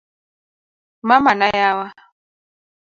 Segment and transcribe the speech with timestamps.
[1.07, 1.87] mama na yawa